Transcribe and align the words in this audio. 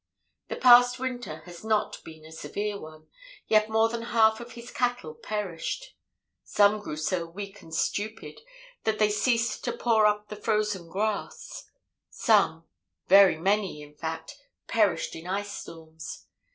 "The 0.47 0.55
past 0.55 0.97
winter 0.97 1.43
has 1.45 1.63
not 1.63 2.03
been 2.03 2.25
a 2.25 2.31
severe 2.31 2.79
one, 2.81 3.05
yet 3.45 3.69
more 3.69 3.87
than 3.87 4.01
half 4.01 4.39
of 4.39 4.53
his 4.53 4.71
cattle 4.71 5.13
perished. 5.13 5.95
Some 6.43 6.79
grew 6.79 6.97
so 6.97 7.27
weak 7.27 7.61
and 7.61 7.71
stupid 7.71 8.41
that 8.83 8.97
they 8.97 9.11
ceased 9.11 9.63
to 9.65 9.71
paw 9.77 10.05
up 10.09 10.29
the 10.29 10.35
frozen 10.35 10.89
grass; 10.89 11.69
some, 12.09 12.65
very 13.09 13.37
many, 13.37 13.83
in 13.83 13.93
fact, 13.93 14.39
perished 14.65 15.15
in 15.15 15.27
ice 15.27 15.51
storms. 15.51 16.25